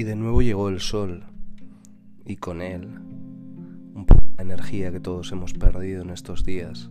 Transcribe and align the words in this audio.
Y 0.00 0.04
de 0.04 0.16
nuevo 0.16 0.40
llegó 0.40 0.70
el 0.70 0.80
sol, 0.80 1.24
y 2.24 2.36
con 2.36 2.62
él 2.62 2.88
un 3.94 4.06
poco 4.06 4.22
de 4.38 4.42
energía 4.42 4.90
que 4.90 4.98
todos 4.98 5.30
hemos 5.30 5.52
perdido 5.52 6.00
en 6.00 6.08
estos 6.08 6.42
días, 6.42 6.90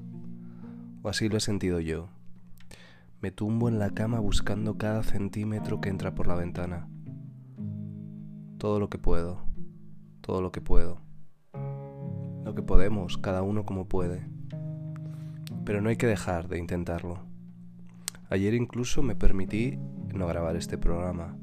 o 1.02 1.10
así 1.10 1.28
lo 1.28 1.38
he 1.38 1.40
sentido 1.40 1.80
yo. 1.80 2.10
Me 3.20 3.32
tumbo 3.32 3.68
en 3.68 3.80
la 3.80 3.90
cama 3.90 4.20
buscando 4.20 4.78
cada 4.78 5.02
centímetro 5.02 5.82
que 5.82 5.90
entra 5.90 6.14
por 6.14 6.28
la 6.28 6.36
ventana. 6.36 6.88
Todo 8.60 8.80
lo 8.80 8.92
que 8.92 9.00
puedo, 9.00 9.42
todo 10.22 10.44
lo 10.44 10.52
que 10.52 10.62
puedo. 10.62 11.02
Lo 12.46 12.54
que 12.54 12.62
podemos, 12.62 13.18
cada 13.18 13.42
uno 13.42 13.66
como 13.66 13.88
puede. 13.88 14.30
Pero 15.66 15.82
no 15.82 15.90
hay 15.90 15.96
que 15.96 16.06
dejar 16.06 16.48
de 16.48 16.60
intentarlo. 16.60 17.18
Ayer 18.30 18.54
incluso 18.54 19.02
me 19.02 19.16
permití 19.16 19.80
no 20.14 20.28
grabar 20.28 20.56
este 20.56 20.78
programa. 20.78 21.36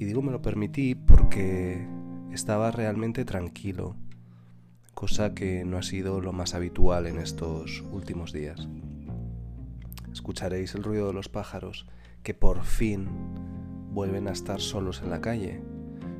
Y 0.00 0.06
digo 0.06 0.22
me 0.22 0.32
lo 0.32 0.40
permití 0.40 0.94
porque 0.94 1.86
estaba 2.32 2.70
realmente 2.70 3.26
tranquilo, 3.26 3.96
cosa 4.94 5.34
que 5.34 5.62
no 5.66 5.76
ha 5.76 5.82
sido 5.82 6.22
lo 6.22 6.32
más 6.32 6.54
habitual 6.54 7.06
en 7.06 7.18
estos 7.18 7.84
últimos 7.92 8.32
días. 8.32 8.66
Escucharéis 10.10 10.74
el 10.74 10.84
ruido 10.84 11.08
de 11.08 11.12
los 11.12 11.28
pájaros 11.28 11.86
que 12.22 12.32
por 12.32 12.62
fin 12.62 13.08
vuelven 13.92 14.26
a 14.26 14.32
estar 14.32 14.62
solos 14.62 15.02
en 15.02 15.10
la 15.10 15.20
calle. 15.20 15.60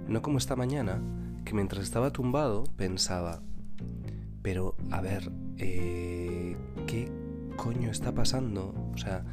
No 0.07 0.21
como 0.21 0.37
esta 0.37 0.57
mañana, 0.57 1.01
que 1.47 1.55
mientras 1.55 1.83
estaba 1.83 2.11
tumbado 2.11 2.65
pensaba, 2.77 3.41
pero 4.43 4.77
a 4.91 5.01
ver, 5.01 5.33
eh, 5.57 6.55
¿qué 6.87 7.11
coño 7.57 7.91
está 7.91 8.13
pasando? 8.13 8.75
O 8.93 8.99
sea, 8.99 9.25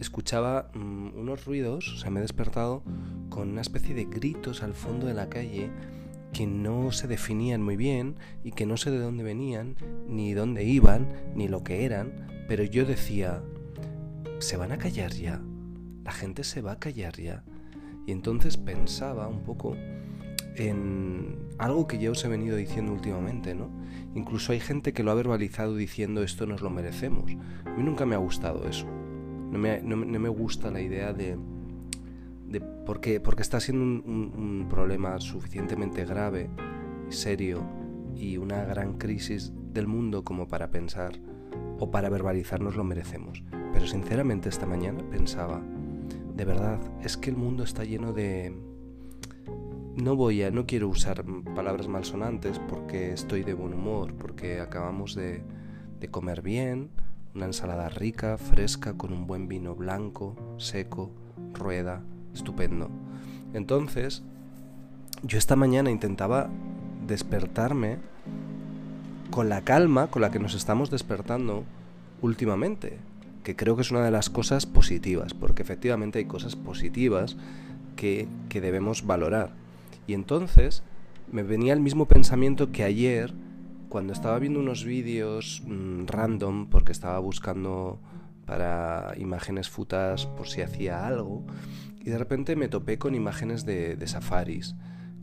escuchaba 0.00 0.70
mm, 0.74 1.18
unos 1.18 1.44
ruidos, 1.44 1.88
o 1.94 1.96
sea, 1.98 2.10
me 2.10 2.20
he 2.20 2.22
despertado 2.22 2.82
con 3.28 3.50
una 3.50 3.60
especie 3.60 3.94
de 3.94 4.04
gritos 4.04 4.62
al 4.62 4.74
fondo 4.74 5.06
de 5.06 5.14
la 5.14 5.28
calle 5.28 5.70
que 6.32 6.46
no 6.46 6.90
se 6.92 7.06
definían 7.06 7.62
muy 7.62 7.76
bien 7.76 8.16
y 8.42 8.52
que 8.52 8.66
no 8.66 8.76
sé 8.76 8.90
de 8.90 8.98
dónde 8.98 9.22
venían, 9.22 9.76
ni 10.08 10.34
dónde 10.34 10.64
iban, 10.64 11.08
ni 11.34 11.48
lo 11.48 11.62
que 11.62 11.84
eran, 11.84 12.26
pero 12.48 12.64
yo 12.64 12.84
decía, 12.84 13.42
¿se 14.40 14.56
van 14.56 14.72
a 14.72 14.78
callar 14.78 15.12
ya? 15.12 15.40
La 16.04 16.12
gente 16.12 16.44
se 16.44 16.60
va 16.60 16.72
a 16.72 16.78
callar 16.78 17.16
ya. 17.16 17.44
Y 18.06 18.12
entonces 18.12 18.56
pensaba 18.56 19.28
un 19.28 19.44
poco 19.44 19.76
en 20.56 21.38
algo 21.58 21.86
que 21.86 21.98
ya 21.98 22.10
os 22.10 22.24
he 22.24 22.28
venido 22.28 22.56
diciendo 22.56 22.92
últimamente, 22.92 23.54
¿no? 23.54 23.70
Incluso 24.14 24.52
hay 24.52 24.60
gente 24.60 24.92
que 24.92 25.02
lo 25.02 25.10
ha 25.10 25.14
verbalizado 25.14 25.74
diciendo 25.74 26.22
esto 26.22 26.46
nos 26.46 26.60
lo 26.60 26.70
merecemos. 26.70 27.32
A 27.64 27.70
mí 27.70 27.82
nunca 27.82 28.06
me 28.06 28.14
ha 28.14 28.18
gustado 28.18 28.68
eso. 28.68 28.86
No 29.50 29.58
me, 29.58 29.80
no 29.82 29.96
me 29.96 30.28
gusta 30.28 30.70
la 30.70 30.80
idea 30.80 31.12
de 31.12 31.36
porque, 32.84 33.20
porque 33.20 33.42
está 33.42 33.60
siendo 33.60 33.84
un, 33.84 34.66
problema 34.68 35.18
suficientemente 35.20 36.04
grave, 36.04 36.50
serio 37.08 37.62
y 38.14 38.36
una 38.36 38.64
gran 38.64 38.94
crisis 38.98 39.52
del 39.72 39.86
mundo 39.86 40.24
como 40.24 40.48
para 40.48 40.70
pensar 40.70 41.12
o 41.78 41.90
para 41.90 42.08
verbalizarnos 42.08 42.76
lo 42.76 42.84
merecemos. 42.84 43.42
Pero 43.72 43.86
sinceramente 43.86 44.48
esta 44.48 44.66
mañana 44.66 45.02
pensaba, 45.10 45.62
de 46.34 46.44
verdad, 46.44 46.80
es 47.02 47.16
que 47.16 47.30
el 47.30 47.36
mundo 47.36 47.64
está 47.64 47.84
lleno 47.84 48.12
de... 48.12 48.54
No 49.96 50.16
voy 50.16 50.42
a, 50.42 50.50
no 50.50 50.66
quiero 50.66 50.88
usar 50.88 51.24
palabras 51.54 51.86
malsonantes 51.86 52.58
porque 52.58 53.12
estoy 53.12 53.44
de 53.44 53.54
buen 53.54 53.74
humor, 53.74 54.14
porque 54.14 54.60
acabamos 54.60 55.14
de, 55.14 55.44
de 56.00 56.08
comer 56.08 56.42
bien, 56.42 56.90
una 57.34 57.46
ensalada 57.46 57.88
rica, 57.88 58.38
fresca, 58.38 58.94
con 58.94 59.12
un 59.12 59.26
buen 59.26 59.48
vino 59.48 59.74
blanco, 59.74 60.36
seco, 60.58 61.10
rueda, 61.52 62.02
estupendo. 62.32 62.90
Entonces, 63.54 64.22
yo 65.22 65.38
esta 65.38 65.56
mañana 65.56 65.90
intentaba 65.90 66.48
despertarme 67.06 67.98
con 69.30 69.48
la 69.48 69.62
calma 69.62 70.06
con 70.08 70.22
la 70.22 70.30
que 70.30 70.38
nos 70.38 70.54
estamos 70.54 70.90
despertando 70.90 71.64
últimamente, 72.22 72.98
que 73.42 73.56
creo 73.56 73.74
que 73.74 73.82
es 73.82 73.90
una 73.90 74.04
de 74.04 74.10
las 74.10 74.30
cosas 74.30 74.64
positivas, 74.64 75.34
porque 75.34 75.62
efectivamente 75.62 76.20
hay 76.20 76.26
cosas 76.26 76.54
positivas 76.54 77.36
que, 77.96 78.28
que 78.48 78.60
debemos 78.60 79.06
valorar. 79.06 79.50
Y 80.06 80.14
entonces 80.14 80.82
me 81.32 81.42
venía 81.42 81.72
el 81.72 81.80
mismo 81.80 82.06
pensamiento 82.06 82.70
que 82.70 82.84
ayer 82.84 83.34
cuando 83.94 84.12
estaba 84.12 84.40
viendo 84.40 84.58
unos 84.58 84.84
vídeos 84.84 85.62
mm, 85.64 86.06
random, 86.06 86.68
porque 86.68 86.90
estaba 86.90 87.20
buscando 87.20 88.00
para 88.44 89.14
imágenes 89.18 89.68
futas 89.68 90.26
por 90.26 90.48
si 90.48 90.62
hacía 90.62 91.06
algo, 91.06 91.46
y 92.00 92.10
de 92.10 92.18
repente 92.18 92.56
me 92.56 92.66
topé 92.66 92.98
con 92.98 93.14
imágenes 93.14 93.64
de, 93.64 93.96
safaris, 94.08 94.74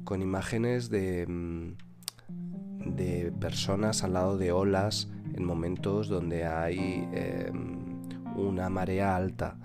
con 0.06 0.22
imágenes 0.22 0.90
de, 0.90 1.28
mm, 1.28 2.96
de 2.96 3.34
personas 3.42 4.06
al 4.06 4.14
lado 4.14 4.38
de 4.38 4.54
olas 4.54 5.10
en 5.34 5.44
momentos 5.44 6.08
donde 6.08 6.46
hay 6.46 7.10
em, 7.12 8.00
una 8.38 8.70
marea 8.70 9.18
alta. 9.18 9.58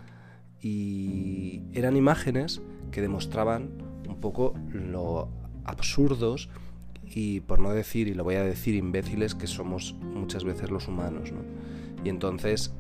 Y 0.61 1.63
eran 1.75 1.97
imágenes 1.97 2.61
que 2.91 3.03
demostraban 3.03 3.71
un 4.09 4.19
poco 4.19 4.55
lo 4.73 5.29
absurdos 5.65 6.51
y 7.07 7.41
por 7.41 7.61
no 7.61 7.71
decir, 7.71 8.09
y 8.09 8.15
lo 8.15 8.25
voy 8.25 8.35
a 8.35 8.43
decir, 8.43 8.75
imbéciles 8.75 9.35
que 9.35 9.47
somos 9.47 9.95
muchas 10.03 10.45
veces 10.45 10.71
los 10.71 10.89
humanos. 10.89 11.33
Y 12.05 12.09
entonces 12.09 12.73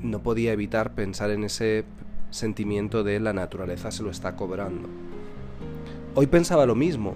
no 0.00 0.22
podía 0.22 0.52
evitar 0.52 0.94
pensar 0.94 1.30
en 1.30 1.44
ese 1.44 1.84
sentimiento 2.30 3.04
de 3.04 3.20
la 3.20 3.32
naturaleza 3.32 3.90
se 3.90 4.02
lo 4.02 4.10
está 4.10 4.36
cobrando. 4.36 4.88
Hoy 6.14 6.26
pensaba 6.26 6.66
lo 6.66 6.74
mismo. 6.74 7.14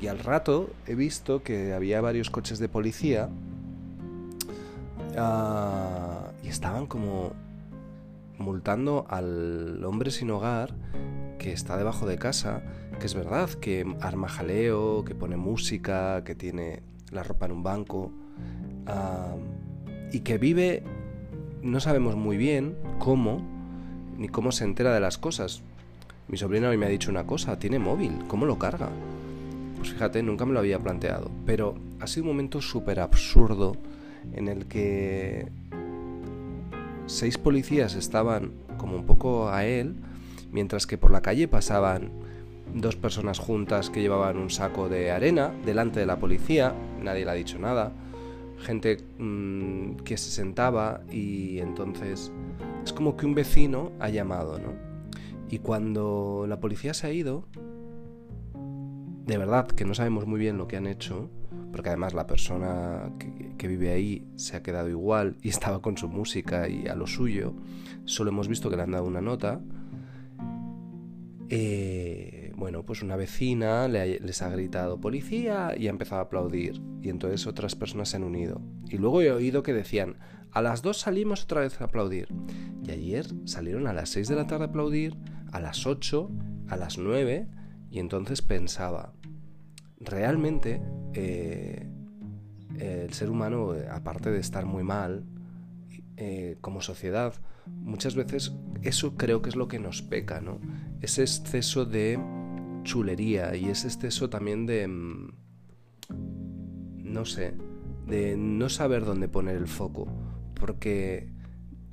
Y 0.00 0.06
al 0.06 0.18
rato 0.20 0.70
he 0.86 0.94
visto 0.94 1.42
que 1.42 1.72
había 1.72 2.00
varios 2.00 2.30
coches 2.30 2.60
de 2.60 2.68
policía 2.68 3.28
ah, 5.16 6.30
y 6.42 6.48
estaban 6.48 6.86
como 6.86 7.32
multando 8.38 9.06
al 9.08 9.84
hombre 9.84 10.12
sin 10.12 10.30
hogar 10.30 10.72
que 11.38 11.52
está 11.52 11.76
debajo 11.76 12.06
de 12.06 12.18
casa, 12.18 12.62
que 13.00 13.06
es 13.06 13.14
verdad, 13.14 13.48
que 13.50 13.86
arma 14.00 14.28
jaleo, 14.28 15.04
que 15.04 15.14
pone 15.14 15.36
música, 15.36 16.24
que 16.24 16.34
tiene 16.34 16.82
la 17.10 17.22
ropa 17.22 17.46
en 17.46 17.52
un 17.52 17.62
banco 17.62 18.12
y 20.12 20.20
que 20.20 20.38
vive, 20.38 20.82
no 21.62 21.80
sabemos 21.80 22.16
muy 22.16 22.36
bien 22.36 22.76
cómo, 22.98 23.40
ni 24.16 24.28
cómo 24.28 24.52
se 24.52 24.64
entera 24.64 24.92
de 24.92 25.00
las 25.00 25.18
cosas. 25.18 25.62
Mi 26.28 26.36
sobrina 26.36 26.68
hoy 26.68 26.76
me 26.76 26.86
ha 26.86 26.90
dicho 26.90 27.10
una 27.10 27.26
cosa, 27.26 27.58
tiene 27.58 27.78
móvil, 27.78 28.24
¿cómo 28.26 28.46
lo 28.46 28.58
carga? 28.58 28.88
Pues 29.76 29.92
fíjate, 29.92 30.22
nunca 30.22 30.44
me 30.44 30.52
lo 30.52 30.58
había 30.58 30.78
planteado. 30.78 31.30
Pero 31.46 31.76
ha 32.00 32.06
sido 32.06 32.24
un 32.24 32.30
momento 32.32 32.60
súper 32.60 33.00
absurdo 33.00 33.76
en 34.32 34.48
el 34.48 34.66
que 34.66 35.48
seis 37.06 37.38
policías 37.38 37.94
estaban 37.94 38.52
como 38.76 38.96
un 38.96 39.06
poco 39.06 39.48
a 39.48 39.64
él, 39.64 39.96
mientras 40.52 40.86
que 40.86 40.98
por 40.98 41.10
la 41.10 41.22
calle 41.22 41.48
pasaban 41.48 42.10
dos 42.74 42.96
personas 42.96 43.38
juntas 43.38 43.90
que 43.90 44.00
llevaban 44.00 44.36
un 44.36 44.50
saco 44.50 44.88
de 44.88 45.10
arena 45.10 45.52
delante 45.64 46.00
de 46.00 46.06
la 46.06 46.18
policía, 46.18 46.74
nadie 47.02 47.24
le 47.24 47.30
ha 47.30 47.34
dicho 47.34 47.58
nada, 47.58 47.92
gente 48.58 48.98
mm, 49.18 49.96
que 50.04 50.16
se 50.16 50.30
sentaba 50.30 51.00
y 51.10 51.58
entonces 51.60 52.32
es 52.84 52.92
como 52.92 53.16
que 53.16 53.26
un 53.26 53.34
vecino 53.34 53.92
ha 54.00 54.08
llamado, 54.08 54.58
¿no? 54.58 54.72
Y 55.50 55.60
cuando 55.60 56.44
la 56.46 56.60
policía 56.60 56.92
se 56.92 57.06
ha 57.06 57.12
ido, 57.12 57.44
de 59.28 59.38
verdad 59.38 59.66
que 59.66 59.84
no 59.84 59.94
sabemos 59.94 60.26
muy 60.26 60.38
bien 60.38 60.58
lo 60.58 60.68
que 60.68 60.76
han 60.76 60.86
hecho, 60.86 61.30
porque 61.72 61.88
además 61.88 62.14
la 62.14 62.26
persona 62.26 63.12
que, 63.18 63.68
vive 63.68 63.92
ahí 63.92 64.26
se 64.36 64.56
ha 64.56 64.62
quedado 64.62 64.88
igual 64.88 65.36
y 65.42 65.48
estaba 65.50 65.80
con 65.80 65.96
su 65.96 66.08
música 66.08 66.68
y 66.68 66.86
a 66.88 66.94
lo 66.94 67.06
suyo, 67.06 67.54
solo 68.04 68.30
hemos 68.30 68.48
visto 68.48 68.70
que 68.70 68.76
le 68.76 68.82
han 68.82 68.92
dado 68.92 69.04
una 69.04 69.20
nota. 69.20 69.60
Eh, 71.50 72.52
bueno, 72.56 72.84
pues 72.84 73.02
una 73.02 73.16
vecina 73.16 73.88
les 73.88 74.42
ha 74.42 74.50
gritado 74.50 75.00
policía 75.00 75.74
y 75.76 75.86
ha 75.86 75.90
empezado 75.90 76.20
a 76.20 76.24
aplaudir. 76.24 76.82
Y 77.02 77.08
entonces 77.08 77.46
otras 77.46 77.74
personas 77.74 78.10
se 78.10 78.16
han 78.16 78.24
unido. 78.24 78.60
Y 78.88 78.98
luego 78.98 79.22
he 79.22 79.32
oído 79.32 79.62
que 79.62 79.72
decían, 79.72 80.18
a 80.52 80.62
las 80.62 80.82
2 80.82 80.98
salimos 80.98 81.44
otra 81.44 81.62
vez 81.62 81.80
a 81.80 81.84
aplaudir. 81.84 82.28
Y 82.84 82.90
ayer 82.90 83.26
salieron 83.44 83.86
a 83.86 83.92
las 83.92 84.10
6 84.10 84.28
de 84.28 84.36
la 84.36 84.46
tarde 84.46 84.64
a 84.64 84.68
aplaudir, 84.68 85.16
a 85.52 85.60
las 85.60 85.86
8, 85.86 86.30
a 86.68 86.76
las 86.76 86.98
9, 86.98 87.48
y 87.90 87.98
entonces 87.98 88.42
pensaba, 88.42 89.14
realmente 90.00 90.82
eh, 91.14 91.88
el 92.78 93.12
ser 93.12 93.30
humano, 93.30 93.74
aparte 93.90 94.30
de 94.30 94.38
estar 94.38 94.66
muy 94.66 94.84
mal, 94.84 95.24
eh, 96.16 96.56
como 96.60 96.80
sociedad, 96.80 97.34
muchas 97.66 98.14
veces 98.14 98.52
eso 98.82 99.16
creo 99.16 99.42
que 99.42 99.50
es 99.50 99.56
lo 99.56 99.68
que 99.68 99.78
nos 99.78 100.02
peca, 100.02 100.40
¿no? 100.40 100.60
Ese 101.00 101.22
exceso 101.22 101.84
de 101.84 102.18
chulería 102.82 103.54
y 103.56 103.66
ese 103.66 103.88
exceso 103.88 104.28
también 104.30 104.66
de... 104.66 104.88
Mm, 104.88 105.32
no 107.04 107.24
sé, 107.24 107.54
de 108.06 108.36
no 108.36 108.68
saber 108.68 109.04
dónde 109.04 109.28
poner 109.28 109.56
el 109.56 109.66
foco 109.66 110.08
porque 110.58 111.28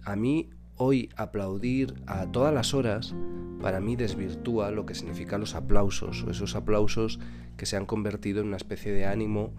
a 0.04 0.16
mí 0.16 0.50
hoy 0.78 1.10
aplaudir 1.16 1.94
a 2.06 2.32
todas 2.32 2.54
las 2.54 2.74
horas 2.74 3.16
para 3.62 3.80
mí 3.80 3.96
desvirtúa 3.96 4.72
lo 4.72 4.86
que 4.86 4.96
significan 4.96 5.40
los 5.40 5.56
aplausos, 5.56 6.24
o 6.24 6.32
esos 6.32 6.56
aplausos 6.56 7.20
que 7.58 7.66
se 7.66 7.78
han 7.78 7.86
convertido 7.86 8.42
en 8.42 8.48
una 8.48 8.58
especie 8.58 8.92
de 8.92 9.06
ánimo. 9.06 9.54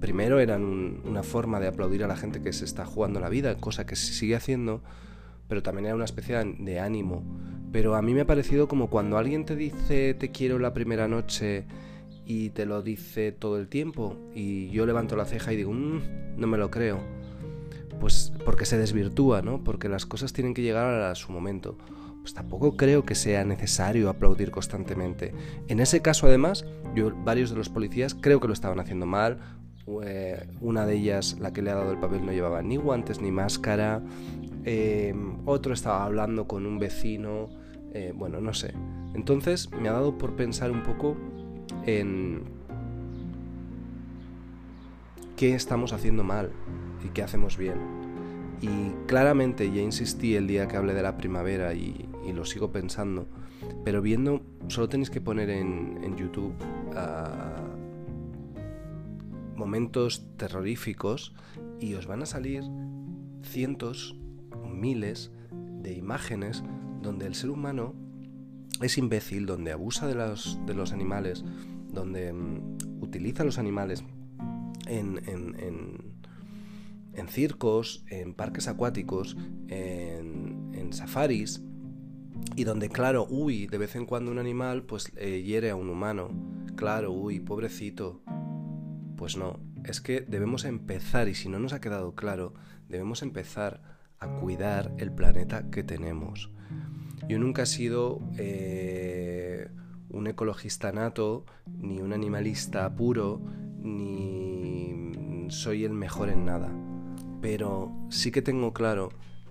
Primero 0.00 0.40
eran 0.40 1.00
una 1.04 1.22
forma 1.22 1.60
de 1.60 1.68
aplaudir 1.68 2.04
a 2.04 2.08
la 2.08 2.16
gente 2.16 2.42
que 2.42 2.52
se 2.52 2.64
está 2.64 2.84
jugando 2.84 3.20
la 3.20 3.28
vida, 3.28 3.56
cosa 3.56 3.86
que 3.86 3.96
se 3.96 4.12
sigue 4.12 4.36
haciendo, 4.36 4.82
pero 5.48 5.62
también 5.62 5.86
era 5.86 5.94
una 5.94 6.04
especie 6.04 6.36
de 6.36 6.80
ánimo. 6.80 7.22
Pero 7.72 7.94
a 7.96 8.02
mí 8.02 8.14
me 8.14 8.22
ha 8.22 8.26
parecido 8.26 8.68
como 8.68 8.88
cuando 8.88 9.18
alguien 9.18 9.44
te 9.44 9.56
dice 9.56 10.14
te 10.14 10.30
quiero 10.30 10.58
la 10.58 10.72
primera 10.72 11.08
noche 11.08 11.66
y 12.24 12.50
te 12.50 12.66
lo 12.66 12.82
dice 12.82 13.32
todo 13.32 13.58
el 13.58 13.68
tiempo 13.68 14.16
y 14.34 14.68
yo 14.70 14.84
levanto 14.86 15.16
la 15.16 15.24
ceja 15.24 15.52
y 15.52 15.56
digo, 15.56 15.72
mm, 15.72 16.36
no 16.36 16.46
me 16.46 16.58
lo 16.58 16.70
creo. 16.70 16.98
Pues 18.00 18.32
porque 18.44 18.64
se 18.64 18.78
desvirtúa, 18.78 19.42
¿no? 19.42 19.64
Porque 19.64 19.88
las 19.88 20.06
cosas 20.06 20.32
tienen 20.32 20.54
que 20.54 20.62
llegar 20.62 21.02
a 21.02 21.14
su 21.14 21.32
momento. 21.32 21.78
Pues 22.20 22.34
tampoco 22.34 22.76
creo 22.76 23.04
que 23.04 23.14
sea 23.14 23.44
necesario 23.44 24.10
aplaudir 24.10 24.50
constantemente. 24.50 25.32
En 25.68 25.80
ese 25.80 26.02
caso, 26.02 26.26
además, 26.26 26.66
yo, 26.94 27.14
varios 27.24 27.50
de 27.50 27.56
los 27.56 27.70
policías 27.70 28.14
creo 28.14 28.40
que 28.40 28.46
lo 28.46 28.52
estaban 28.52 28.78
haciendo 28.78 29.06
mal. 29.06 29.38
Una 30.60 30.86
de 30.86 30.94
ellas, 30.94 31.36
la 31.40 31.52
que 31.52 31.62
le 31.62 31.70
ha 31.70 31.74
dado 31.74 31.92
el 31.92 31.98
papel, 31.98 32.24
no 32.24 32.32
llevaba 32.32 32.62
ni 32.62 32.76
guantes 32.76 33.20
ni 33.20 33.30
máscara. 33.30 34.02
Eh, 34.64 35.14
otro 35.46 35.72
estaba 35.72 36.04
hablando 36.04 36.46
con 36.46 36.66
un 36.66 36.78
vecino. 36.78 37.48
Eh, 37.94 38.12
bueno, 38.14 38.40
no 38.40 38.52
sé. 38.52 38.74
Entonces 39.14 39.70
me 39.72 39.88
ha 39.88 39.92
dado 39.92 40.18
por 40.18 40.36
pensar 40.36 40.70
un 40.70 40.82
poco 40.82 41.16
en 41.86 42.42
qué 45.36 45.54
estamos 45.54 45.92
haciendo 45.92 46.24
mal 46.24 46.50
y 47.04 47.08
qué 47.08 47.22
hacemos 47.22 47.56
bien. 47.56 47.78
Y 48.60 48.90
claramente 49.06 49.70
ya 49.72 49.80
insistí 49.80 50.34
el 50.34 50.46
día 50.48 50.66
que 50.68 50.76
hablé 50.76 50.94
de 50.94 51.02
la 51.02 51.16
primavera 51.16 51.74
y, 51.74 52.08
lo 52.34 52.44
sigo 52.44 52.70
pensando, 52.70 53.26
pero 53.84 54.02
viendo, 54.02 54.42
solo 54.66 54.88
tenéis 54.90 55.08
que 55.08 55.20
poner 55.20 55.48
en, 55.48 56.14
YouTube 56.14 56.52
momentos 59.58 60.26
terroríficos 60.36 61.34
y 61.80 61.94
os 61.94 62.06
van 62.06 62.22
a 62.22 62.26
salir 62.26 62.64
cientos, 63.42 64.16
miles 64.70 65.32
de 65.52 65.94
imágenes 65.94 66.62
donde 67.02 67.26
el 67.26 67.34
ser 67.34 67.50
humano 67.50 67.94
es 68.82 68.98
imbécil, 68.98 69.46
donde 69.46 69.72
abusa 69.72 70.06
de 70.06 70.14
los, 70.14 70.60
de 70.66 70.74
los 70.74 70.92
animales, 70.92 71.44
donde 71.90 72.32
mm, 72.32 72.78
utiliza 73.00 73.44
los 73.44 73.58
animales 73.58 74.04
en, 74.86 75.20
en, 75.26 75.54
en, 77.14 77.28
circos, 77.28 78.04
en 78.08 78.34
parques 78.34 78.68
acuáticos, 78.68 79.36
en, 79.68 80.70
en, 80.74 80.92
safaris, 80.92 81.62
y 82.54 82.64
donde, 82.64 82.88
claro, 82.88 83.26
uy, 83.28 83.66
de 83.66 83.78
vez 83.78 83.96
en 83.96 84.06
cuando 84.06 84.30
un 84.30 84.38
animal 84.38 84.84
pues 84.84 85.12
eh, 85.16 85.42
hiere 85.42 85.70
a 85.70 85.76
un 85.76 85.90
humano. 85.90 86.30
Claro, 86.76 87.12
uy, 87.12 87.40
pobrecito. 87.40 88.22
Pues 89.18 89.36
no, 89.36 89.58
es 89.84 90.00
que 90.00 90.20
debemos 90.20 90.64
empezar, 90.64 91.28
y 91.28 91.34
si 91.34 91.48
no 91.48 91.58
nos 91.58 91.72
ha 91.72 91.80
quedado 91.80 92.14
claro, 92.14 92.54
debemos 92.88 93.22
empezar 93.22 93.82
a 94.20 94.28
cuidar 94.28 94.94
el 94.98 95.10
planeta 95.10 95.70
que 95.70 95.82
tenemos. 95.82 96.52
Yo 97.28 97.40
nunca 97.40 97.62
he 97.62 97.66
sido 97.66 98.20
eh, 98.38 99.70
un 100.08 100.28
ecologista 100.28 100.92
nato, 100.92 101.46
ni 101.66 102.00
un 102.00 102.12
animalista 102.12 102.94
puro, 102.94 103.42
ni 103.82 105.48
soy 105.50 105.84
el 105.84 105.94
mejor 105.94 106.28
en 106.28 106.44
nada. 106.44 106.72
Pero 107.40 107.92
sí 108.10 108.30
que 108.30 108.40
tengo 108.40 108.72
claro 108.72 109.08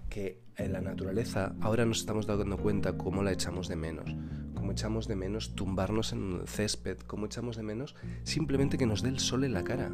que 0.09 0.41
en 0.55 0.71
la 0.71 0.79
naturaleza 0.79 1.55
ahora 1.59 1.85
nos 1.85 1.99
estamos 1.99 2.25
dando 2.25 2.57
cuenta 2.57 2.97
cómo 2.97 3.21
la 3.21 3.33
echamos 3.33 3.67
de 3.67 3.75
menos. 3.75 4.15
Cómo 4.57 4.71
echamos 4.71 5.07
de 5.07 5.15
menos 5.15 5.53
tumbarnos 5.53 6.13
en 6.13 6.39
el 6.41 6.47
césped, 6.47 6.97
cómo 7.01 7.27
echamos 7.27 7.57
de 7.57 7.61
menos 7.61 7.93
simplemente 8.23 8.79
que 8.79 8.87
nos 8.87 9.03
dé 9.03 9.09
el 9.09 9.19
sol 9.19 9.43
en 9.43 9.53
la 9.53 9.63
cara. 9.63 9.91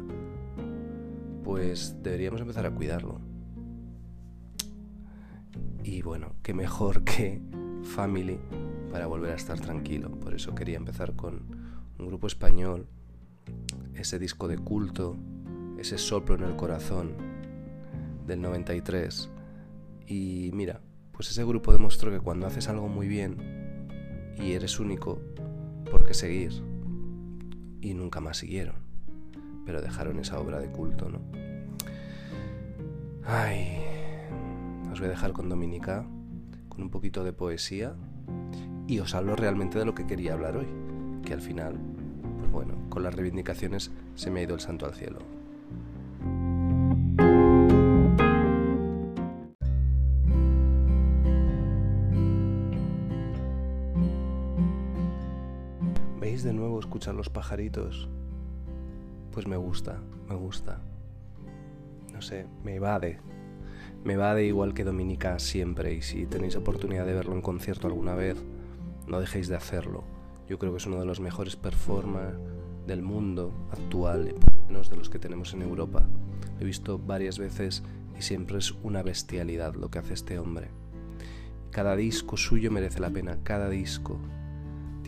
Pues 1.44 2.02
deberíamos 2.02 2.40
empezar 2.40 2.64
a 2.64 2.70
cuidarlo. 2.70 3.20
Y 5.82 6.00
bueno, 6.00 6.36
qué 6.42 6.54
mejor 6.54 7.04
que 7.04 7.42
Family 7.82 8.40
para 8.90 9.06
volver 9.06 9.32
a 9.32 9.36
estar 9.36 9.60
tranquilo. 9.60 10.10
Por 10.12 10.34
eso 10.34 10.54
quería 10.54 10.78
empezar 10.78 11.14
con 11.14 11.42
un 11.98 12.06
grupo 12.06 12.26
español, 12.26 12.86
ese 13.92 14.18
disco 14.18 14.48
de 14.48 14.56
culto, 14.56 15.18
ese 15.76 15.98
soplo 15.98 16.36
en 16.36 16.44
el 16.44 16.56
corazón 16.56 17.12
del 18.26 18.40
93. 18.40 19.28
Y 20.06 20.48
mira, 20.54 20.80
pues 21.12 21.30
ese 21.30 21.44
grupo 21.44 21.70
demostró 21.70 22.10
que 22.10 22.20
cuando 22.20 22.46
haces 22.46 22.70
algo 22.70 22.88
muy 22.88 23.08
bien 23.08 23.63
y 24.38 24.52
eres 24.52 24.80
único, 24.80 25.20
¿por 25.90 26.04
qué 26.04 26.14
seguir? 26.14 26.52
Y 27.80 27.94
nunca 27.94 28.20
más 28.20 28.38
siguieron. 28.38 28.76
Pero 29.64 29.80
dejaron 29.80 30.18
esa 30.18 30.38
obra 30.38 30.60
de 30.60 30.70
culto, 30.70 31.08
¿no? 31.08 31.20
Ay, 33.24 33.78
os 34.92 34.98
voy 35.00 35.06
a 35.08 35.10
dejar 35.10 35.32
con 35.32 35.48
Dominica 35.48 36.06
con 36.68 36.82
un 36.82 36.90
poquito 36.90 37.24
de 37.24 37.32
poesía 37.32 37.94
y 38.86 38.98
os 38.98 39.14
hablo 39.14 39.36
realmente 39.36 39.78
de 39.78 39.84
lo 39.84 39.94
que 39.94 40.06
quería 40.06 40.34
hablar 40.34 40.56
hoy, 40.56 40.66
que 41.24 41.32
al 41.32 41.40
final, 41.40 41.78
pues 42.38 42.50
bueno, 42.50 42.74
con 42.90 43.02
las 43.02 43.14
reivindicaciones 43.14 43.90
se 44.14 44.30
me 44.30 44.40
ha 44.40 44.42
ido 44.42 44.54
el 44.54 44.60
santo 44.60 44.86
al 44.86 44.94
cielo. 44.94 45.18
De 56.44 56.52
nuevo 56.52 56.78
escuchar 56.78 57.14
los 57.14 57.30
pajaritos? 57.30 58.08
Pues 59.32 59.46
me 59.46 59.56
gusta, 59.56 59.98
me 60.28 60.34
gusta. 60.34 60.78
No 62.12 62.20
sé, 62.20 62.46
me 62.62 62.76
evade, 62.76 63.18
me 64.04 64.16
va 64.16 64.34
de 64.34 64.44
igual 64.44 64.74
que 64.74 64.84
Dominica 64.84 65.38
siempre 65.38 65.94
y 65.94 66.02
si 66.02 66.26
tenéis 66.26 66.54
oportunidad 66.56 67.06
de 67.06 67.14
verlo 67.14 67.34
en 67.34 67.40
concierto 67.40 67.86
alguna 67.86 68.14
vez, 68.14 68.36
no 69.08 69.20
dejéis 69.20 69.48
de 69.48 69.56
hacerlo. 69.56 70.04
Yo 70.46 70.58
creo 70.58 70.72
que 70.72 70.76
es 70.76 70.86
uno 70.86 71.00
de 71.00 71.06
los 71.06 71.20
mejores 71.20 71.56
performers 71.56 72.36
del 72.86 73.00
mundo 73.00 73.50
actual, 73.72 74.34
menos 74.68 74.90
de 74.90 74.96
los 74.96 75.08
que 75.08 75.18
tenemos 75.18 75.54
en 75.54 75.62
Europa. 75.62 76.06
Lo 76.56 76.60
he 76.60 76.66
visto 76.66 76.98
varias 76.98 77.38
veces 77.38 77.82
y 78.18 78.22
siempre 78.22 78.58
es 78.58 78.72
una 78.82 79.02
bestialidad 79.02 79.74
lo 79.74 79.90
que 79.90 79.98
hace 79.98 80.12
este 80.12 80.38
hombre. 80.38 80.68
Cada 81.70 81.96
disco 81.96 82.36
suyo 82.36 82.70
merece 82.70 83.00
la 83.00 83.10
pena, 83.10 83.38
cada 83.42 83.70
disco. 83.70 84.20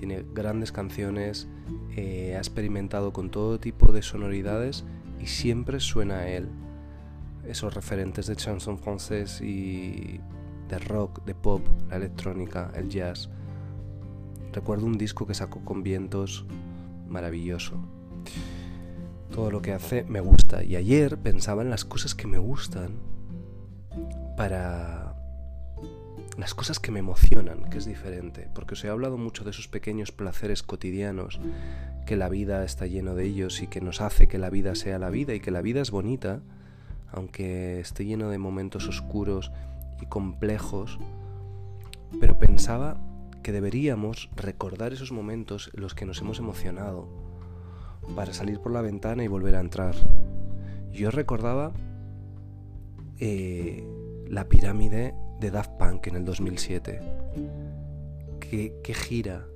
Tiene 0.06 0.24
grandes 0.32 0.70
canciones, 0.70 1.48
eh, 1.96 2.34
ha 2.36 2.38
experimentado 2.38 3.12
con 3.12 3.28
todo 3.28 3.58
tipo 3.58 3.90
de 3.90 4.02
sonoridades 4.02 4.84
y 5.20 5.26
siempre 5.26 5.80
suena 5.80 6.18
a 6.18 6.28
él 6.28 6.48
esos 7.44 7.74
referentes 7.74 8.28
de 8.28 8.36
chanson 8.36 8.78
francés 8.78 9.40
y 9.40 10.20
de 10.68 10.78
rock, 10.78 11.24
de 11.24 11.34
pop, 11.34 11.66
la 11.90 11.96
electrónica, 11.96 12.70
el 12.76 12.88
jazz. 12.88 13.30
Recuerdo 14.52 14.86
un 14.86 14.96
disco 14.96 15.26
que 15.26 15.34
sacó 15.34 15.64
con 15.64 15.82
vientos 15.82 16.46
maravilloso. 17.08 17.74
Todo 19.32 19.50
lo 19.50 19.60
que 19.60 19.72
hace 19.72 20.04
me 20.04 20.20
gusta 20.20 20.62
y 20.62 20.76
ayer 20.76 21.18
pensaba 21.18 21.62
en 21.62 21.70
las 21.70 21.84
cosas 21.84 22.14
que 22.14 22.28
me 22.28 22.38
gustan 22.38 22.92
para 24.36 25.05
las 26.36 26.54
cosas 26.54 26.78
que 26.78 26.90
me 26.90 26.98
emocionan, 26.98 27.70
que 27.70 27.78
es 27.78 27.86
diferente, 27.86 28.48
porque 28.54 28.74
os 28.74 28.84
he 28.84 28.88
hablado 28.88 29.16
mucho 29.16 29.44
de 29.44 29.50
esos 29.50 29.68
pequeños 29.68 30.12
placeres 30.12 30.62
cotidianos, 30.62 31.40
que 32.06 32.16
la 32.16 32.28
vida 32.28 32.64
está 32.64 32.86
lleno 32.86 33.14
de 33.14 33.24
ellos 33.24 33.62
y 33.62 33.66
que 33.66 33.80
nos 33.80 34.00
hace 34.00 34.28
que 34.28 34.38
la 34.38 34.50
vida 34.50 34.74
sea 34.74 34.98
la 34.98 35.10
vida 35.10 35.34
y 35.34 35.40
que 35.40 35.50
la 35.50 35.62
vida 35.62 35.80
es 35.80 35.90
bonita 35.90 36.42
aunque 37.12 37.80
esté 37.80 38.04
lleno 38.04 38.30
de 38.30 38.38
momentos 38.38 38.88
oscuros 38.88 39.52
y 40.00 40.06
complejos, 40.06 40.98
pero 42.20 42.38
pensaba 42.38 42.98
que 43.42 43.52
deberíamos 43.52 44.30
recordar 44.36 44.92
esos 44.92 45.12
momentos 45.12 45.70
en 45.74 45.80
los 45.80 45.94
que 45.94 46.04
nos 46.04 46.20
hemos 46.20 46.38
emocionado 46.38 47.08
para 48.14 48.32
salir 48.32 48.60
por 48.60 48.72
la 48.72 48.82
ventana 48.82 49.24
y 49.24 49.28
volver 49.28 49.56
a 49.56 49.60
entrar. 49.60 49.94
Yo 50.92 51.10
recordaba 51.10 51.72
eh, 53.18 53.86
la 54.28 54.48
pirámide 54.48 55.14
de 55.40 55.50
Daft 55.50 55.72
Punk 55.78 56.06
en 56.06 56.16
el 56.16 56.24
2007. 56.24 57.00
Qué, 58.40 58.94
gira, 58.94 59.46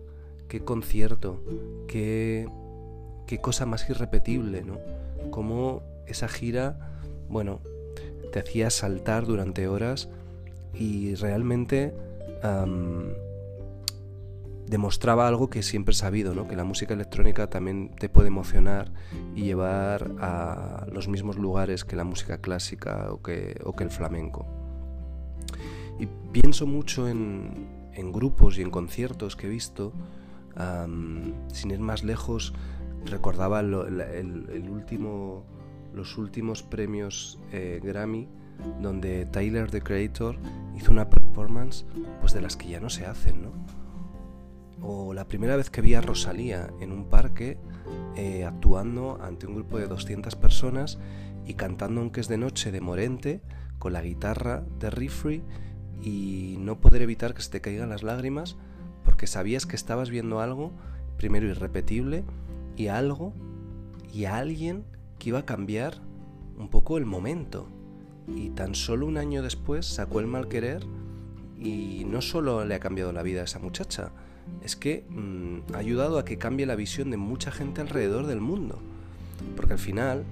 qué 0.49 0.61
concierto, 0.61 1.41
qué, 1.87 2.49
qué 3.27 3.39
cosa 3.39 3.67
más 3.67 3.89
irrepetible, 3.89 4.63
¿no? 4.63 4.79
Cómo 5.31 5.83
esa 6.07 6.27
gira 6.27 6.91
bueno, 7.31 7.61
te 8.33 8.41
hacía 8.41 8.71
saltar 8.71 9.25
durante 9.25 9.69
horas 9.69 10.09
y 10.75 11.15
realmente 11.15 11.95
demostraba 14.67 15.29
algo 15.29 15.49
que 15.51 15.63
siempre 15.63 15.93
he 15.93 15.97
sabido, 15.97 16.35
¿no? 16.35 16.49
que 16.49 16.57
la 16.57 16.65
música 16.65 16.95
electrónica 16.95 17.49
también 17.49 17.91
te 17.99 18.09
puede 18.09 18.29
emocionar 18.29 18.91
y 19.35 19.43
llevar 19.43 20.13
a 20.21 20.87
los 20.93 21.09
mismos 21.09 21.37
lugares 21.37 21.85
que 21.85 21.97
la 21.97 22.05
música 22.05 22.39
clásica 22.39 23.09
o 23.11 23.23
que, 23.23 23.61
o 23.65 23.73
que 23.75 23.85
el 23.85 23.91
flamenco. 23.91 24.60
Y 25.99 26.06
pienso 26.32 26.66
mucho 26.66 27.09
en, 27.09 27.80
grupos 28.12 28.59
y 28.59 28.62
en 28.62 28.70
conciertos 28.70 29.37
que 29.37 29.47
he 29.47 29.50
visto. 29.50 29.92
sin 31.52 31.70
ir 31.70 31.80
más 31.80 32.02
lejos, 32.04 32.54
recordaba 33.04 33.61
el, 33.61 34.68
último, 34.70 35.44
los 35.94 36.18
últimos 36.18 36.62
premios 36.62 37.38
eh, 37.52 37.80
Grammy 37.82 38.28
donde 38.80 39.26
Tyler 39.26 39.70
the 39.70 39.80
Creator 39.80 40.37
hizo 40.76 40.92
una 40.92 41.09
performance 41.09 41.85
pues 42.20 42.32
de 42.32 42.40
las 42.40 42.56
que 42.56 42.68
ya 42.68 42.80
no 42.80 42.90
se 42.90 43.06
hacen, 43.06 43.42
¿no? 43.42 43.52
O 44.82 45.12
la 45.12 45.26
primera 45.26 45.56
vez 45.56 45.68
que 45.68 45.82
vi 45.82 45.94
a 45.94 46.00
Rosalía 46.00 46.70
en 46.80 46.92
un 46.92 47.04
parque 47.04 47.59
eh, 48.16 48.44
actuando 48.44 49.18
ante 49.20 49.47
un 49.47 49.54
grupo 49.54 49.78
de 49.78 49.87
200 49.87 50.37
personas 50.37 50.99
y 51.44 51.54
cantando 51.54 52.00
aunque 52.00 52.20
es 52.20 52.28
de 52.28 52.38
noche 52.38 52.73
de 52.73 52.80
Morente 52.80 53.42
con 53.81 53.95
la 53.95 54.03
guitarra 54.03 54.63
de 54.79 54.91
Riffrey 54.91 55.43
y 56.01 56.57
no 56.61 56.79
poder 56.81 57.03
evitar 57.03 57.35
que 57.35 57.43
se 57.43 57.51
te 57.51 57.61
caigan 57.61 57.91
las 57.91 58.05
lágrimas 58.05 58.57
porque 59.05 59.27
sabías 59.27 59.67
que 59.67 59.75
estabas 59.75 60.11
viendo 60.11 60.41
algo 60.41 60.71
primero 61.17 61.49
irrepetible 61.49 62.23
y 62.77 62.87
algo 62.87 63.35
y 64.13 64.27
a 64.27 64.37
alguien 64.37 64.85
que 65.19 65.31
iba 65.31 65.41
a 65.41 65.47
cambiar 65.47 66.01
un 66.57 66.69
poco 66.69 66.99
el 66.99 67.07
momento 67.07 67.69
y 68.29 68.51
tan 68.51 68.77
solo 68.77 69.07
un 69.07 69.17
año 69.17 69.43
después 69.43 69.87
sacó 69.87 70.21
el 70.21 70.27
mal 70.27 70.47
querer 70.47 70.87
y 71.59 72.05
no 72.07 72.23
solo 72.23 72.65
le 72.65 72.75
ha 72.75 72.81
cambiado 72.81 73.13
la 73.13 73.23
vida 73.23 73.41
a 73.41 73.45
esa 73.45 73.59
muchacha, 73.59 74.13
es 74.63 74.77
que 74.77 75.05
mm, 75.09 75.75
ha 75.75 75.79
ayudado 75.79 76.19
a 76.19 76.25
que 76.25 76.39
cambie 76.39 76.67
la 76.67 76.77
visión 76.77 77.11
de 77.11 77.17
mucha 77.17 77.51
gente 77.51 77.81
alrededor 77.81 78.27
del 78.27 78.41
mundo. 78.41 78.79
Porque 79.57 79.75
al 79.75 79.79
final, 79.79 80.25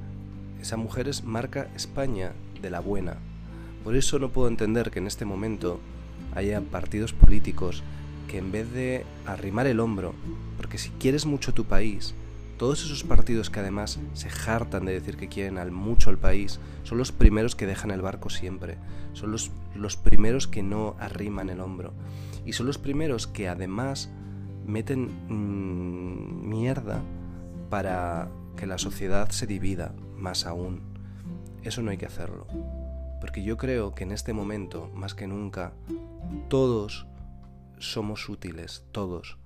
esa 0.61 0.77
mujer 0.77 1.09
es 1.09 1.25
marca 1.25 1.69
España 1.75 2.33
de 2.61 2.71
la 2.71 2.81
buena. 2.81 3.19
Por 3.89 3.97
eso 3.97 4.19
no 4.19 4.29
puedo 4.29 4.49
entender 4.49 4.91
que 4.91 4.99
en 4.99 5.07
este 5.07 5.25
momento 5.25 5.81
haya 6.35 6.61
partidos 6.61 7.15
políticos 7.15 7.83
que 8.29 8.37
en 8.37 8.53
vez 8.53 8.71
de 8.71 9.07
arrimar 9.25 9.67
el 9.67 9.81
hombro, 9.81 10.15
porque 10.59 10.77
si 10.77 10.91
quieres 10.91 11.25
mucho 11.25 11.55
tu 11.55 11.65
país, 11.65 12.15
todos 12.59 12.85
esos 12.85 13.03
partidos 13.03 13.49
que 13.49 13.61
además 13.61 13.99
se 14.13 14.29
hartan 14.47 14.85
de 14.85 14.93
decir 14.93 15.17
que 15.17 15.29
quieren 15.31 15.57
al 15.57 15.71
mucho 15.71 16.11
al 16.11 16.19
país, 16.19 16.61
son 16.83 16.99
los 16.99 17.13
primeros 17.13 17.57
que 17.57 17.65
dejan 17.65 17.91
el 17.91 18.03
barco 18.03 18.29
siempre, 18.29 18.77
son 19.15 19.33
los, 19.33 19.51
los 19.75 19.97
primeros 19.97 20.49
que 20.49 20.63
no 20.63 20.95
arriman 21.01 21.49
el 21.49 21.63
hombro 21.63 21.95
y 22.45 22.53
son 22.53 22.67
los 22.67 22.77
primeros 22.77 23.27
que 23.27 23.49
además 23.49 24.11
meten 24.67 25.09
mm, 25.31 26.47
mierda 26.47 27.01
para 27.71 28.29
que 28.55 28.67
la 28.67 28.77
sociedad 28.77 29.31
se 29.31 29.47
divida 29.47 29.95
más 30.15 30.45
aún. 30.45 30.83
Eso 31.63 31.81
no 31.81 31.91
hay 31.91 31.97
que 31.97 32.05
hacerlo. 32.05 32.47
Porque 33.21 33.43
yo 33.43 33.57
creo 33.57 33.95
que 33.95 34.05
en 34.05 34.13
este 34.13 34.33
momento, 34.33 34.91
más 34.95 35.15
que 35.15 35.27
nunca, 35.27 35.73
todos 36.49 37.07
somos 37.79 38.29
útiles, 38.29 38.85
todos. 38.93 39.39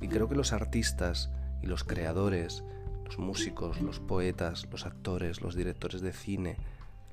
Y 0.00 0.08
creo 0.08 0.28
que 0.28 0.34
los 0.34 0.52
artistas 0.52 1.30
y 1.62 1.66
los 1.66 1.84
creadores, 1.84 2.64
los 3.04 3.18
músicos, 3.18 3.80
los 3.80 4.00
poetas, 4.00 4.66
los 4.70 4.86
actores, 4.86 5.40
los 5.42 5.54
directores 5.54 6.00
de 6.00 6.12
cine, 6.12 6.56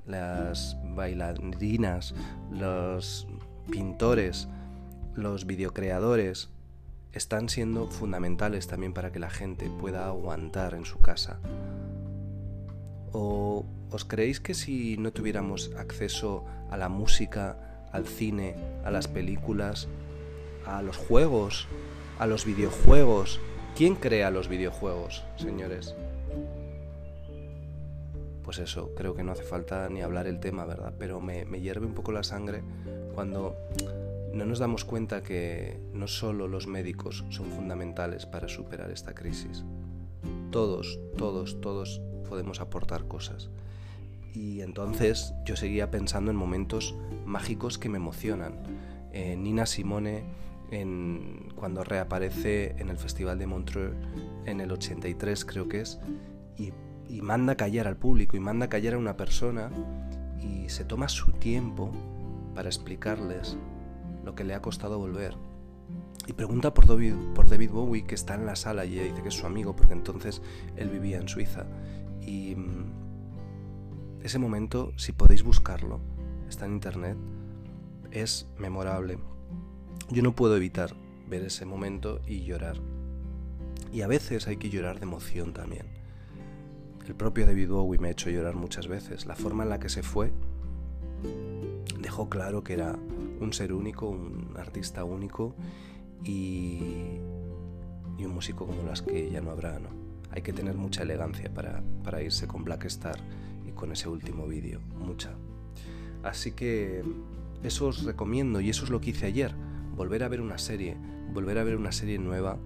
las 0.06 0.76
bailarinas, 0.94 2.14
los 2.50 3.26
pintores, 3.70 4.48
los 5.14 5.46
videocreadores, 5.46 6.50
están 7.12 7.48
siendo 7.48 7.88
fundamentales 7.88 8.66
también 8.66 8.92
para 8.92 9.10
que 9.10 9.18
la 9.18 9.30
gente 9.30 9.70
pueda 9.80 10.06
aguantar 10.06 10.74
en 10.74 10.84
su 10.84 11.00
casa. 11.00 11.40
¿O 13.16 13.64
os 13.90 14.04
creéis 14.04 14.40
que 14.40 14.52
si 14.52 14.98
no 14.98 15.10
tuviéramos 15.10 15.70
acceso 15.78 16.44
a 16.70 16.76
la 16.76 16.90
música, 16.90 17.88
al 17.90 18.04
cine, 18.04 18.56
a 18.84 18.90
las 18.90 19.08
películas, 19.08 19.88
a 20.66 20.82
los 20.82 20.98
juegos, 20.98 21.66
a 22.18 22.26
los 22.26 22.44
videojuegos, 22.44 23.40
¿Quién 23.76 23.94
crea 23.94 24.30
los 24.30 24.48
videojuegos, 24.48 25.22
señores? 25.36 25.94
Pues 28.42 28.58
eso, 28.58 28.94
creo 28.94 29.14
que 29.14 29.22
no 29.22 29.32
hace 29.32 29.42
falta 29.42 29.86
ni 29.90 30.00
hablar 30.00 30.26
el 30.26 30.40
tema, 30.40 30.64
¿verdad? 30.64 30.94
Pero 30.98 31.20
me, 31.20 31.44
hierve 31.60 31.84
un 31.84 31.92
poco 31.92 32.10
la 32.10 32.22
sangre 32.22 32.62
cuando 33.14 33.54
no 34.32 34.46
nos 34.46 34.60
damos 34.60 34.86
cuenta 34.86 35.22
que 35.22 35.78
no 35.92 36.08
solo 36.08 36.48
los 36.48 36.66
médicos 36.66 37.26
son 37.28 37.50
fundamentales 37.50 38.24
para 38.24 38.48
superar 38.48 38.90
esta 38.90 39.14
crisis. 39.14 39.62
Todos, 40.50 40.98
todos, 41.18 41.60
todos 41.60 42.00
podemos 42.26 42.60
aportar 42.60 43.06
cosas. 43.08 43.50
Y 44.34 44.60
entonces 44.60 45.32
yo 45.44 45.56
seguía 45.56 45.90
pensando 45.90 46.30
en 46.30 46.36
momentos 46.36 46.94
mágicos 47.24 47.78
que 47.78 47.88
me 47.88 47.96
emocionan. 47.96 48.54
Nina 49.14 49.64
Simone 49.64 50.24
cuando 51.54 51.84
reaparece 51.84 52.74
en 52.78 52.90
el 52.90 52.98
Festival 52.98 53.38
de 53.38 53.46
Montreux 53.46 53.94
en 54.46 54.60
el 54.60 54.72
83 54.72 55.44
creo 55.44 55.68
que 55.68 55.80
es, 55.80 56.00
y, 56.58 56.72
y 57.08 57.22
manda 57.22 57.56
callar 57.56 57.86
al 57.86 57.96
público 57.96 58.36
y 58.36 58.40
manda 58.40 58.68
callar 58.68 58.94
a 58.94 58.98
una 58.98 59.16
persona 59.16 59.70
y 60.42 60.68
se 60.68 60.84
toma 60.84 61.08
su 61.08 61.32
tiempo 61.32 61.92
para 62.54 62.68
explicarles 62.68 63.56
lo 64.24 64.34
que 64.34 64.44
le 64.44 64.54
ha 64.54 64.62
costado 64.62 64.98
volver. 64.98 65.34
Y 66.26 66.32
pregunta 66.32 66.74
por 66.74 66.86
David, 66.86 67.14
por 67.34 67.48
David 67.48 67.70
Bowie, 67.70 68.04
que 68.04 68.16
está 68.16 68.34
en 68.34 68.46
la 68.46 68.56
sala, 68.56 68.84
y 68.84 68.94
ella 68.94 69.04
dice 69.04 69.22
que 69.22 69.28
es 69.28 69.34
su 69.34 69.46
amigo, 69.46 69.76
porque 69.76 69.92
entonces 69.92 70.42
él 70.76 70.88
vivía 70.88 71.18
en 71.18 71.28
Suiza. 71.28 71.66
Y 72.26 72.54
mm, 72.56 74.22
ese 74.22 74.38
momento, 74.38 74.92
si 74.96 75.12
podéis 75.12 75.42
buscarlo, 75.42 76.00
está 76.48 76.66
en 76.66 76.72
internet, 76.72 77.16
es 78.10 78.48
memorable. 78.58 79.18
Yo 80.10 80.22
no 80.22 80.34
puedo 80.34 80.56
evitar 80.56 80.94
ver 81.28 81.42
ese 81.42 81.64
momento 81.64 82.20
y 82.26 82.42
llorar. 82.42 82.80
Y 83.92 84.02
a 84.02 84.06
veces 84.06 84.46
hay 84.48 84.56
que 84.56 84.68
llorar 84.68 84.98
de 84.98 85.04
emoción 85.04 85.52
también. 85.52 85.86
El 87.06 87.14
propio 87.14 87.46
David 87.46 87.70
Bowie 87.70 88.00
me 88.00 88.08
ha 88.08 88.10
hecho 88.10 88.30
llorar 88.30 88.56
muchas 88.56 88.88
veces. 88.88 89.26
La 89.26 89.36
forma 89.36 89.62
en 89.62 89.68
la 89.68 89.78
que 89.78 89.88
se 89.88 90.02
fue 90.02 90.32
dejó 92.00 92.28
claro 92.28 92.62
que 92.62 92.74
era 92.74 92.98
un 93.40 93.52
ser 93.52 93.72
único, 93.72 94.08
un 94.08 94.54
artista 94.56 95.04
único 95.04 95.54
y, 96.24 97.18
y 98.18 98.24
un 98.24 98.34
músico 98.34 98.66
como 98.66 98.82
las 98.82 99.02
que 99.02 99.30
ya 99.30 99.40
no 99.40 99.50
habrá, 99.50 99.78
¿no? 99.78 100.05
Hay 100.36 100.42
que 100.42 100.52
tener 100.52 100.76
mucha 100.76 101.02
elegancia 101.02 101.52
para, 101.52 101.82
para 102.04 102.22
irse 102.22 102.46
con 102.46 102.62
Black 102.62 102.84
Star 102.84 103.16
y 103.66 103.72
con 103.72 103.90
ese 103.90 104.10
último 104.10 104.46
vídeo, 104.46 104.80
mucha. 104.98 105.30
Así 106.22 106.52
que 106.52 107.02
eso 107.62 107.86
os 107.86 108.04
recomiendo 108.04 108.60
y 108.60 108.68
eso 108.68 108.84
es 108.84 108.90
lo 108.90 109.00
que 109.00 109.10
hice 109.10 109.24
ayer. 109.24 109.54
Volver 109.96 110.22
a 110.24 110.28
ver 110.28 110.42
una 110.42 110.58
serie, 110.58 110.94
volver 111.32 111.56
a 111.56 111.64
ver 111.64 111.76
una 111.76 111.90
serie 111.90 112.18
nueva, 112.18 112.58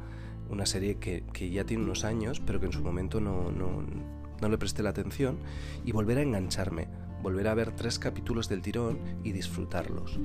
una 0.48 0.66
serie 0.66 0.96
que, 0.96 1.22
ya 1.48 1.62
tiene 1.62 1.84
unos 1.84 2.04
años, 2.04 2.40
pero 2.40 2.58
que 2.58 2.66
en 2.66 2.72
su 2.72 2.82
momento 2.82 3.20
no, 3.20 3.52
no, 3.52 4.48
le 4.48 4.58
presté 4.58 4.82
la 4.82 4.90
atención, 4.90 5.38
y 5.84 5.92
volver 5.92 6.18
a 6.18 6.22
engancharme, 6.22 6.88
volver 7.22 7.46
a 7.46 7.54
ver 7.54 7.70
tres 7.76 8.00
capítulos 8.00 8.48
del 8.48 8.62
tirón 8.62 8.98
y 9.22 9.30
disfrutarlos. 9.30 10.18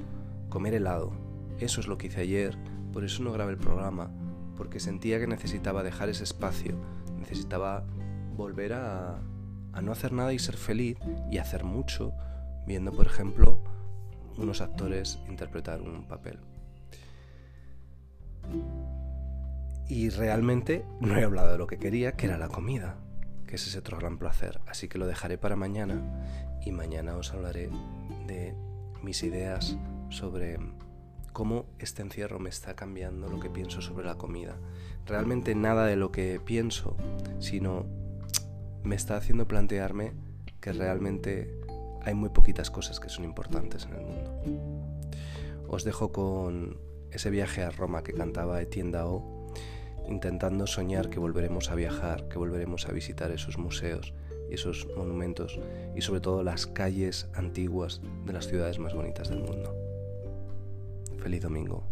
Comer 0.49 0.73
helado, 0.73 1.13
eso 1.59 1.79
es 1.79 1.85
lo 1.85 1.99
que 1.99 2.07
hice 2.07 2.21
ayer, 2.21 2.57
por 2.91 3.03
eso 3.03 3.21
no 3.21 3.31
grabé 3.31 3.51
el 3.51 3.59
programa, 3.59 4.09
porque 4.57 4.79
sentía 4.79 5.19
que 5.19 5.27
necesitaba 5.27 5.83
dejar 5.83 6.09
ese 6.09 6.23
espacio, 6.23 6.75
necesitaba 7.25 7.83
volver 8.37 8.73
a, 8.73 9.19
no 9.81 9.91
hacer 9.91 10.13
nada 10.13 10.31
y 10.33 10.39
ser 10.39 10.55
feliz 10.55 10.97
y 11.31 11.37
hacer 11.39 11.63
mucho, 11.63 12.13
viendo 12.67 12.91
por 12.91 13.07
ejemplo 13.07 13.59
unos 14.37 14.61
actores 14.61 15.19
interpretar 15.27 15.81
un 15.81 16.07
papel. 16.07 16.39
Y 19.87 20.09
realmente 20.09 20.85
no 20.99 21.17
he 21.17 21.23
hablado 21.23 21.51
de 21.51 21.57
lo 21.57 21.67
que 21.67 21.77
quería, 21.77 22.13
que 22.13 22.27
era 22.27 22.37
la 22.37 22.47
comida, 22.47 22.97
que 23.47 23.55
es 23.55 23.67
ese 23.67 23.79
otro 23.79 23.97
gran 23.97 24.17
placer. 24.17 24.61
Así 24.67 24.87
que 24.87 24.97
lo 24.97 25.07
dejaré 25.07 25.37
para 25.37 25.55
mañana 25.55 26.01
y 26.63 26.71
mañana 26.71 27.15
os 27.15 27.33
hablaré 27.33 27.69
de 28.27 28.55
mis 29.03 29.23
ideas 29.23 29.77
sobre 30.09 30.57
cómo 31.35 31.65
este 31.79 32.01
encierro 32.01 32.39
me 32.39 32.49
está 32.49 32.77
cambiando 32.77 33.27
lo 33.27 33.41
que 33.41 33.49
pienso 33.49 33.81
sobre 33.81 34.05
la 34.05 34.15
comida. 34.15 34.55
Realmente 35.05 35.53
nada 35.53 35.85
de 35.85 35.97
lo 35.97 36.09
que 36.09 36.39
pienso, 36.39 36.95
sino 37.39 37.85
me 38.83 38.95
está 38.95 39.17
haciendo 39.17 39.45
plantearme 39.45 40.13
que 40.61 40.71
realmente 40.71 41.53
hay 42.03 42.13
muy 42.13 42.29
poquitas 42.29 42.71
cosas 42.71 43.01
que 43.01 43.09
son 43.09 43.25
importantes 43.25 43.85
en 43.85 43.95
el 43.95 44.05
mundo. 44.05 44.87
Os 45.67 45.83
dejo 45.83 46.13
con 46.13 46.77
ese 47.11 47.29
viaje 47.29 47.63
a 47.63 47.69
Roma 47.69 48.01
que 48.01 48.13
cantaba 48.13 48.61
Etienne 48.61 48.91
Dao, 48.91 49.51
intentando 50.07 50.67
soñar 50.67 51.09
que 51.09 51.19
volveremos 51.19 51.69
a 51.69 51.75
viajar, 51.75 52.29
que 52.29 52.37
volveremos 52.37 52.87
a 52.87 52.93
visitar 52.93 53.31
esos 53.31 53.57
museos 53.57 54.13
y 54.49 54.53
esos 54.53 54.87
monumentos 54.95 55.59
y 55.97 56.01
sobre 56.01 56.21
todo 56.21 56.43
las 56.43 56.65
calles 56.65 57.27
antiguas 57.33 57.99
de 58.25 58.31
las 58.31 58.47
ciudades 58.47 58.79
más 58.79 58.93
bonitas 58.93 59.27
del 59.27 59.39
mundo. 59.39 59.84
Feliz 61.21 61.41
domingo. 61.41 61.83